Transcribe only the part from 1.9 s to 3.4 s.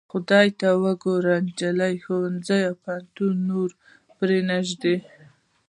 ښوونځي او پوهنځي